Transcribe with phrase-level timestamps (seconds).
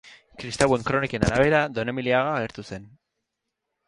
[0.43, 2.89] Kristauen kroniken arabera Donemiliaga agertu zen.